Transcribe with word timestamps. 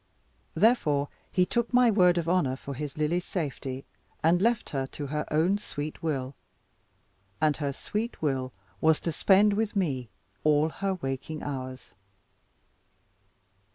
Therefore 0.55 1.09
he 1.31 1.45
took 1.45 1.71
my 1.71 1.91
word 1.91 2.17
of 2.17 2.27
honour 2.27 2.55
for 2.55 2.73
his 2.73 2.97
Lily's 2.97 3.23
safety; 3.23 3.85
and 4.23 4.41
left 4.41 4.71
her 4.71 4.87
to 4.87 5.05
her 5.05 5.31
own 5.31 5.59
sweet 5.59 6.01
will; 6.01 6.33
and 7.39 7.57
her 7.57 7.71
sweet 7.71 8.19
will 8.19 8.51
was 8.81 8.99
to 9.01 9.11
spend 9.11 9.53
with 9.53 9.75
me 9.75 10.09
all 10.43 10.69
her 10.69 10.95
waking 10.95 11.43
hours. 11.43 11.93